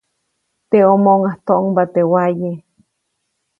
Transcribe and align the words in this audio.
Teʼomoʼuŋ 0.69 1.19
yajktoʼŋba 1.25 1.83
teʼ 1.93 2.07
waye. 2.11 2.51